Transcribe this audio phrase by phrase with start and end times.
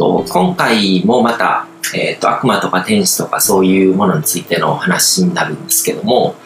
[0.00, 6.36] と、今回もまた、えっ、と、悪魔とか天使とかそういうものについての話になるんですけども、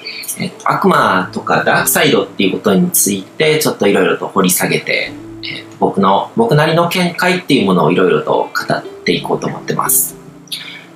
[0.40, 5.12] えっ、と、悪魔とかダークサイドっていうことについて、ちょっといろいろと掘り下げて、
[5.44, 10.16] えっ、と、僕の、僕なりの見解っていうものをいろいろと語っていこうと思ってます。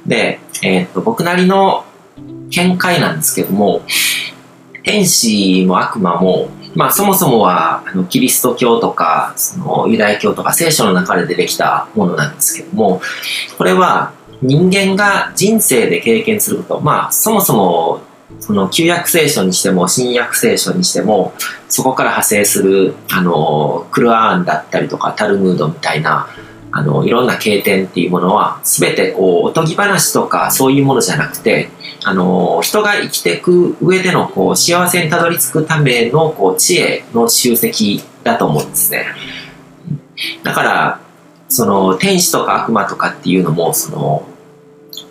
[0.04, 1.84] で、えっ、と、僕なりの
[2.50, 3.82] 見解なんですけども、
[4.82, 6.48] 天使も悪魔も、
[6.78, 13.00] まあそもそもはあのキリスト教とかそのユダヤ教とか聖書の中で出てきたものなんですけども、
[13.58, 18.00] これは人間が人生で経験すること、まあそもそも
[18.38, 21.32] その旧約聖書にしても新約聖書にしても
[21.68, 26.28] そこから派生するあのクルアーンだったりとかタルムードみたいな
[26.78, 31.70] あのいろんな経典っていうものは全てこうおとぎ話とかそういうものじゃなくて
[32.04, 39.06] あの人が生きていく上でのこう幸せにたどり着くためのこう知恵の集積だと思うんですね。
[40.44, 41.00] だから
[41.48, 44.28] その天使とか悪魔とかっていうのもその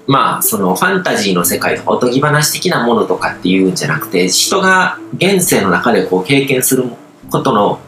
[0.06, 6.86] まあそのファンタジーの世界とかおとぎ話的なものとかっていうんじゃなくて人が現世の中でこう経験する
[7.30, 7.82] ことの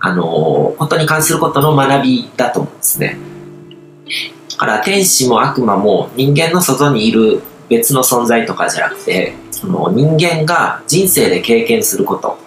[0.00, 3.16] あのことに関することの学びだと思うんですね。
[4.50, 12.38] だから天使も悪魔も人間の外にいる別の存在とかじゃなくてその人間が人生で経験すること。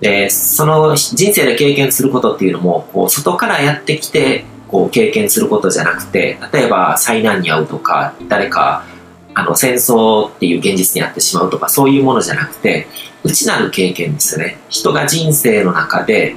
[0.00, 8.86] でその人生で経験することっていうのもこう外からやってきてこう経験することじゃなくて例えば災難に遭うとか誰か
[9.34, 12.86] あの戦争っていう現実にあってしまうとかそういうものじゃなくて
[13.24, 14.58] 内なる経験ですよね。
[14.70, 16.34] 人が人生の中で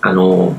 [0.00, 0.56] あの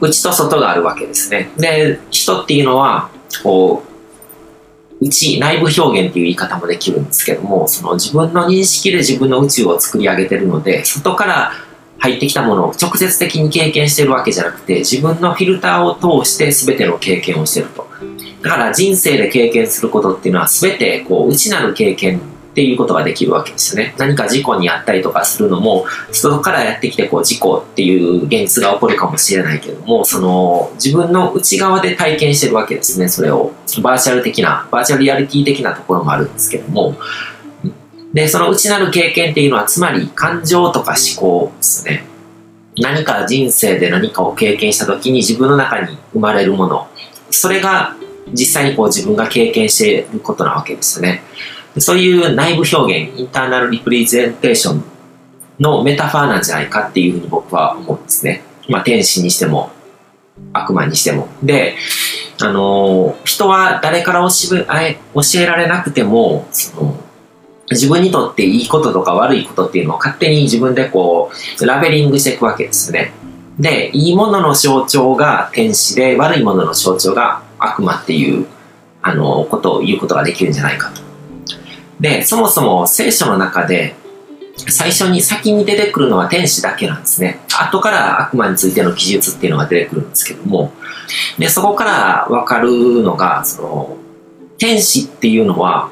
[0.00, 1.50] 内と外があるわけですね。
[1.56, 3.10] で人っていうのは
[3.42, 11.52] こう内内部表現っていう言い方もできるんですけどもその自分の認識で自分の宇宙を作り上げてるので外から
[11.98, 17.88] 入ってきたものを直接的に経験してるわけじゃなくて自分のフィルターを通して全ての経験をしてると。
[18.42, 22.20] だから人生で経験することっていうのは全てこう内なる経験
[22.58, 36.96] っていうことができるわけですよね何か事故にあったりとかするのも外からやってきてこう事故っていう現実が起こるかもしれないけどもその自分の内側で体験してるわけですねそれをバーチャル的なバーチャルリアリティ的なところもあるんですけども
[38.12, 42.04] で、その内なる経験っていうのは、つまり感情とか思考ですね。
[42.80, 46.88] 何か人生で何かを経験した時に自分の中に生まれるもの。
[47.30, 47.94] それが
[48.32, 51.22] 実際にこう自分が経験していることなわけですよね。
[51.80, 54.84] そういう内部表現、インターナルリプレゼンテーション
[55.60, 58.42] のメタファーなんじゃないかっていうふうに僕は思うんですね。
[58.68, 59.70] まあ天使にしても
[60.52, 61.28] 悪魔にしても。
[61.42, 61.76] で、
[62.40, 66.96] あのー、人は誰から教えられなくても、その
[67.70, 71.30] 自分にとっていいこととか悪いことっていうのを勝手に自分でこ
[71.60, 73.12] う、ラベリングしていくわけですね。
[73.58, 78.46] で、いいものの象徴が天使で、悪いものの象徴が悪魔っていう、
[79.02, 81.07] あの、ことを言うことができるんじゃないかと。
[82.00, 83.94] で、そもそも聖書の中で、
[84.68, 87.40] 最初に先に出てくるのは天使だけなんですね。
[87.48, 90.72] 後から悪魔についての記述っていうのが出てくるんですけども、
[91.38, 93.96] で、そこからわかるのが、その、
[94.58, 95.90] 天使っていうのは、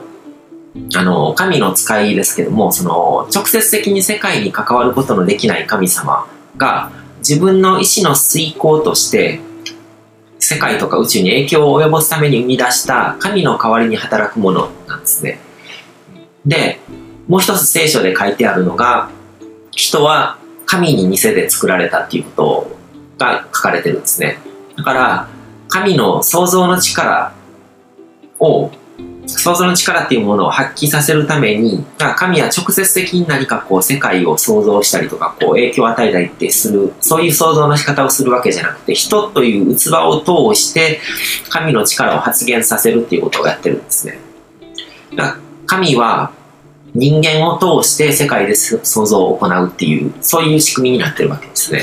[0.94, 9.40] あの、神の使いですけども、その、直接的に世界に関わることのできない神様が、自分の意志の遂行として、
[10.38, 14.95] 世界とか宇宙に影響を及ぼすために生み出した神の代わりに働くものなん
[16.46, 16.80] で。
[17.28, 19.10] もう一つ聖書で書いてあるのが、
[19.72, 22.76] 人は神に似せで作られたっていうこと
[23.18, 24.38] が書かれてるんですね。
[24.76, 25.28] だから、
[25.68, 27.32] 神の創造の力
[28.38, 28.70] を
[29.26, 40.20] 想像の力っていうものを発揮させるために、神は直接的に何かこう世界を創造したりとか、こう影響を与えたりってする、そういう創造の仕方をするわけじゃなくて、人という器を
[40.54, 41.00] 通して
[41.48, 44.20] 神の力を発現させるっていうことをやってるんですね。
[45.66, 46.32] 神は
[46.94, 51.82] 人間を通して世界で創造を行うっていう、そういう仕組みになってるわけですね。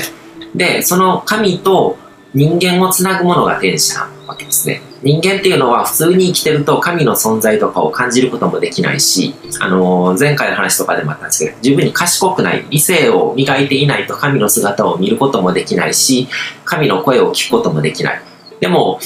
[0.54, 1.96] で、その神と
[2.34, 4.82] 人間をつなぐものが天使なわけですね。
[5.02, 16.26] 人間っていうのは普通に生きてると神の存在とかを感じることもできないし、あのー、前回の話とかでもあったんですけど、十分に賢くない、理性を磨いていないと神の姿を見ることもできないし、
[16.64, 18.22] 神の声を聞くこともできない。
[18.60, 18.98] でも、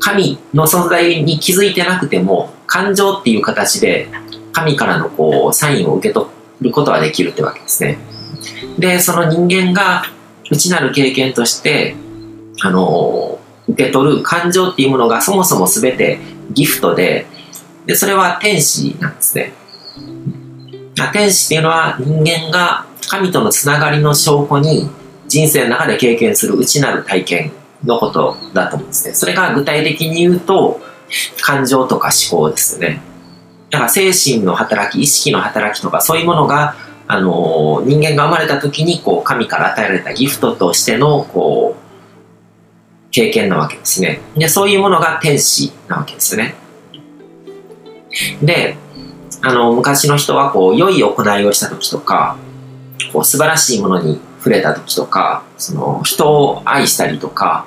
[0.00, 4.08] 神の存在に気づいてなくても、感情っていう形で
[4.52, 6.26] 神からのこう、サインを受け取
[6.60, 7.98] ることはできるってわけですね。
[8.78, 10.04] で、その人間が
[10.50, 11.96] 内なる経験として、
[12.60, 13.38] あの
[13.68, 16.20] 受け取る感情っていうものがそもそも全て
[16.52, 17.26] ギフトで、
[17.86, 19.52] で、それは天使なんですね。
[21.12, 24.88] 天使っていうのは人間が神とのつながりの証拠に
[25.26, 27.52] 人生の中で経験する内なる体験
[27.84, 29.14] のことだと思うんですね。
[29.14, 30.80] それが具体的に言うと、
[31.40, 33.02] 感情とか思考ですね。
[33.70, 36.74] だから精神の働き、意識の働きとかそういうものが、
[37.08, 44.20] あの、人間が生まれた時に、こう、神から与えられたギフトとしての、こう、経験なわけですね。
[44.36, 46.54] で、そういうものが天使なわけですね。
[48.42, 48.76] で、
[49.42, 52.36] あの、昔の人は、こう、良い行いをした時とか、
[53.12, 57.66] こう、素晴らしいものに触れた時とか、その、人を愛したりとか、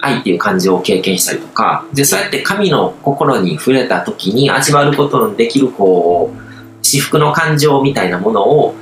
[0.00, 8.74] 愛っていう感情を経験したりとか、で、そうやって神の心に触れた時に味わうことのできる、こう、至福の感情みたいなものを、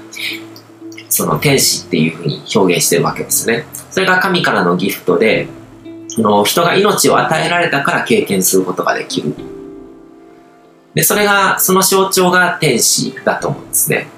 [1.09, 3.67] その天使っていうふうに表現してるわけですね。
[3.91, 5.49] それが神からのギフトで、
[6.19, 9.35] の人が命を与えられたから経験することができる。
[10.95, 14.09] で、それが、その象徴が天使だと思うんですね。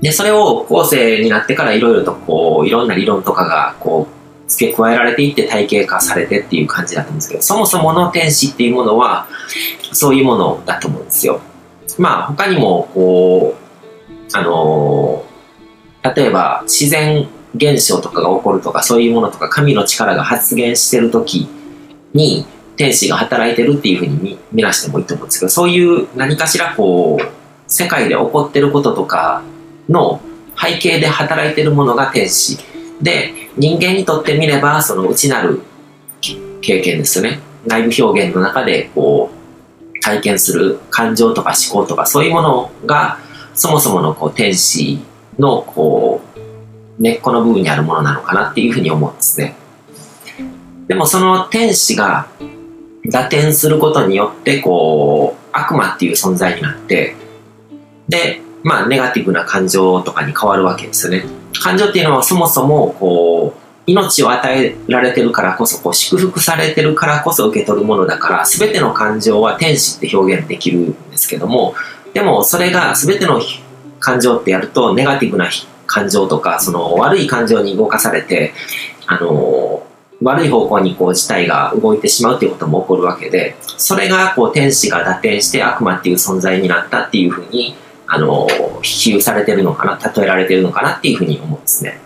[0.00, 4.19] で、それを後世になってからいろいろとこう、いろんな理論とかがこう、
[4.50, 9.28] 付け加えられていって体系化されてっていう感じだと思うんですけど、そもそもの天使っていうものは、
[9.92, 11.40] そういうものだと思うんですよ。
[11.98, 21.48] まあ、他にも、こう、あのー、例えば自然現象とかが起こるとか、そういうものとか、神の力が発現してる時
[22.12, 22.44] に、
[22.76, 27.24] 天使が働いてるっていうふうに見見なしてもいいと思うんですけど、そういう何かしらこう、
[27.66, 29.42] 世界で起こってることとか
[29.88, 30.20] の
[30.60, 32.58] 背景で働いてるものが天使。
[33.02, 35.60] で、人間にとってみれば、その内なる
[36.60, 37.40] 経験ですよね。
[37.66, 43.18] 内部表現の中で、こう、体験する感情とか思考とか、そういうものが、
[43.54, 45.00] そもそものこう天使
[45.38, 46.20] のこ
[46.98, 49.56] う、根っこの部分にあるものなのかなっていうふうに思うんですね。
[50.86, 52.28] でもその天使が
[53.06, 57.16] 打点することによって、こう、悪魔っていう存在になって、
[58.08, 61.24] で、まあ、ネガティブな感情とかに変わるわけですよね。
[61.62, 71.74] 感情っていうのはそもそも、こう、命を与えられてるからこそ、こう、祝福されてるからこそ受け取るものだから、すべての感情は天使って表現できるんですけども、
[72.12, 73.40] でも、それがすべての
[73.98, 75.48] 感情ってやると、ネガティブな
[75.86, 78.52] 感情とか、その悪い感情に動かされて、
[79.06, 79.82] あの
[80.22, 87.74] 悪い方向にこう自体が動いてしまうっていうことも起こるわけで、それがこう天使が打点して悪魔っていう存在になったっていうふうに、
[88.12, 88.48] あの、
[88.82, 92.00] 比喩されてるのかな、例えられてるのかなっていうふうに思うんですね。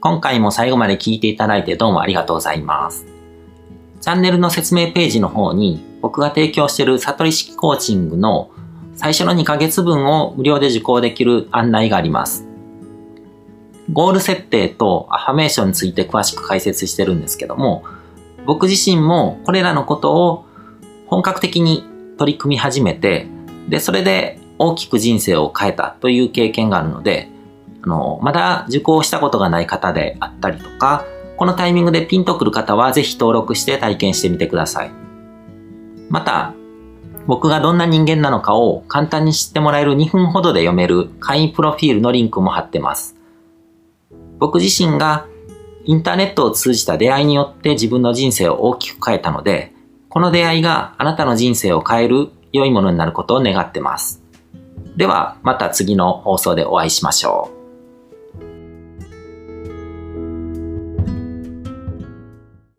[0.00, 3.04] 今回も最後まで聞いていただいてどうもありがとうございます。
[4.00, 8.50] チャンネルの説明ページの方に僕が提供している悟り式コーチングの
[8.96, 12.47] 最初の2ヶ月分を無料で受講できる案内があります。
[13.92, 17.84] ゴール設定とアファメーションについて詳しく解説してるんですけども、
[18.46, 20.46] 僕自身もこれらのことを
[21.06, 21.84] 本格的に
[22.18, 23.26] 取り組み始めて、
[23.68, 27.30] で、それで大きく人生を変えたという経験があるので、
[27.82, 31.04] あの、まだ受講したことがない方であったりとか、
[31.36, 34.90] このタイミングでピンとくる方はぜひ登録して体験してみてください。
[36.10, 36.54] また、
[37.26, 43.17] 僕がどんな人間なのかを簡単に知ってもらえる2分ほどで読める会員プロフィールのリンクも貼ってます。
[44.38, 45.26] 僕自身が
[45.84, 49.72] インターネットを通じた出会いによって自分の人生を大きく変えたので、
[50.08, 54.22] この出会いがあなたの人生を変える良いものになることを願ってます。
[54.96, 57.57] では、また次の放送でお会いしましょう。